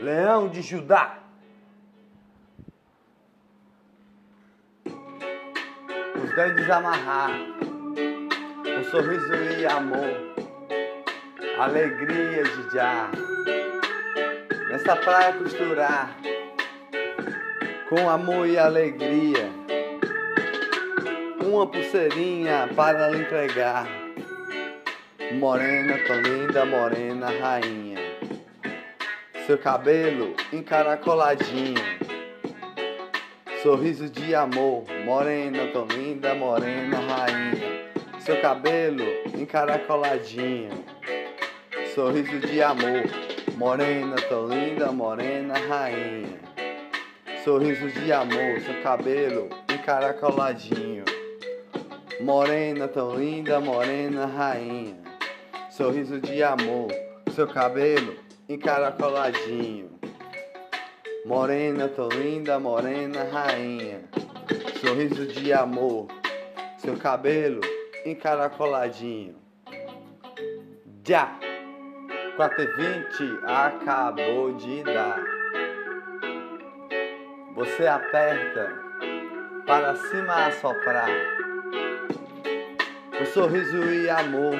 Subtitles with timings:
[0.00, 1.18] Leão de Judá.
[6.22, 7.30] Os grandes amarrar,
[8.80, 10.10] o sorriso e amor,
[11.58, 13.10] alegria de já.
[14.68, 16.16] Nessa praia costurar,
[17.88, 19.48] com amor e alegria,
[21.40, 23.86] uma pulseirinha para lhe entregar.
[25.38, 28.03] Morena, tão linda, morena, rainha.
[29.46, 31.74] Seu cabelo encaracoladinho.
[33.62, 37.90] Sorriso de amor, morena, tão linda, morena, rainha.
[38.20, 39.04] Seu cabelo
[39.38, 40.70] encaracoladinho.
[41.94, 43.04] Sorriso de amor,
[43.58, 46.40] morena, tão linda, morena, rainha.
[47.44, 51.04] Sorriso de amor, seu cabelo encaracoladinho.
[52.18, 54.96] Morena, tão linda, morena, rainha.
[55.68, 56.88] Sorriso de amor,
[57.34, 59.98] seu cabelo encaracoladinho.
[61.24, 64.02] Morena, tão linda, morena, rainha.
[64.80, 66.08] Sorriso de amor,
[66.78, 67.60] seu cabelo
[68.04, 69.36] encaracoladinho.
[71.06, 71.38] Já!
[72.36, 75.22] 420 acabou de dar.
[77.54, 78.72] Você aperta
[79.66, 81.08] para cima assoprar.
[83.20, 84.56] O sorriso e amor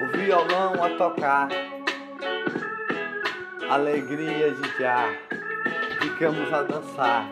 [0.00, 1.48] o violão a tocar,
[3.70, 5.14] alegria de já,
[6.00, 7.24] ficamos a dançar,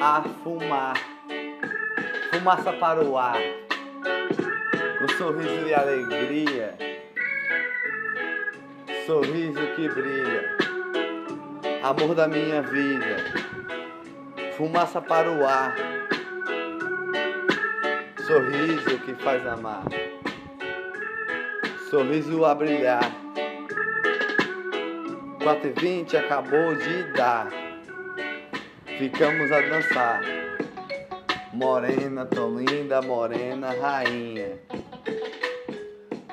[0.00, 0.96] a fumar,
[2.32, 3.38] fumaça para o ar,
[4.98, 6.76] com sorriso e alegria,
[9.06, 10.56] sorriso que brilha,
[11.84, 13.18] amor da minha vida,
[14.56, 15.76] fumaça para o ar,
[18.26, 19.84] sorriso que faz amar.
[21.88, 23.29] Sorriso a brilhar.
[25.42, 27.48] 4 e 20 acabou de dar.
[28.98, 30.20] Ficamos a dançar.
[31.52, 34.58] Morena, tão linda, morena, rainha.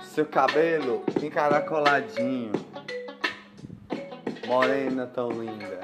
[0.02, 2.52] Seu cabelo encaracoladinho.
[4.46, 5.80] Morena, tão linda.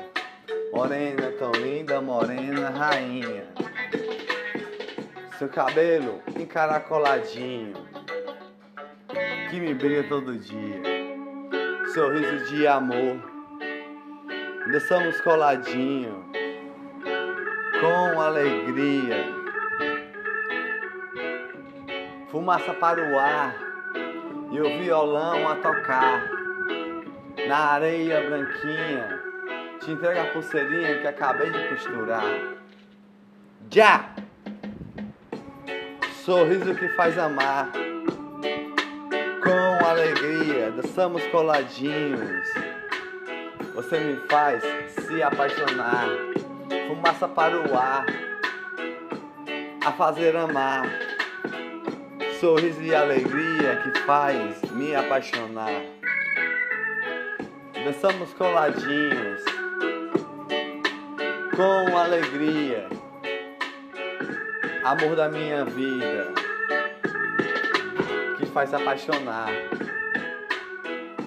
[0.74, 3.46] Morena, tão linda, morena, rainha.
[5.40, 7.74] Seu cabelo encaracoladinho
[9.50, 10.93] que me brilha todo dia.
[11.92, 13.20] Sorriso de amor.
[14.66, 16.24] Ainda coladinho.
[17.80, 19.26] Com alegria.
[22.30, 23.54] Fumaça para o ar.
[24.52, 26.30] E o violão a tocar.
[27.48, 29.22] Na areia branquinha.
[29.82, 32.24] Te entrega a pulseirinha que acabei de costurar.
[33.70, 34.10] Já!
[36.24, 37.70] Sorriso que faz amar
[39.44, 42.48] com alegria, dançamos coladinhos.
[43.76, 46.08] Você me faz se apaixonar,
[46.88, 48.06] fumaça para o ar,
[49.86, 50.90] a fazer amar.
[52.40, 55.82] Sorriso e alegria que faz me apaixonar.
[57.84, 59.44] Dançamos coladinhos,
[61.56, 62.88] com alegria,
[64.84, 66.53] amor da minha vida
[68.54, 69.50] faz apaixonar.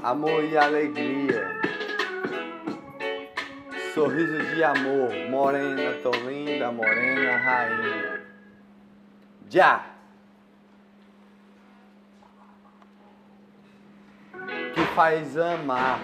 [0.03, 1.61] Amor e alegria.
[3.93, 8.23] Sorriso de amor, morena, tão linda, morena, rainha.
[9.51, 9.85] Já!
[14.75, 15.99] Que faz amar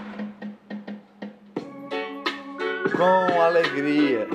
[2.97, 4.27] com alegria,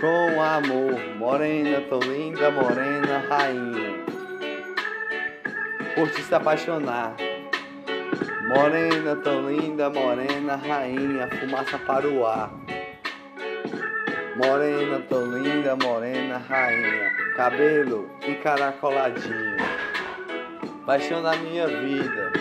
[0.00, 4.05] com amor, morena, tão linda, morena, rainha
[5.96, 7.16] por te se apaixonar.
[8.46, 12.50] Morena, tão linda, morena, rainha, fumaça para o ar.
[14.36, 19.56] Morena, tão linda, morena, rainha, cabelo encaracoladinho.
[20.84, 22.32] Paixão da minha vida,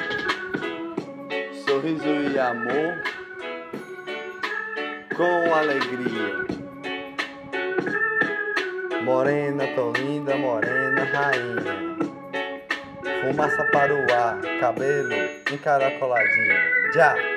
[1.65, 3.01] sorriso e amor,
[5.15, 6.45] com alegria.
[9.01, 11.94] Morena, tão linda, morena, rainha.
[13.25, 15.15] Fumaça para o ar, cabelo
[15.51, 16.93] encaracoladinho.
[16.93, 17.34] Já!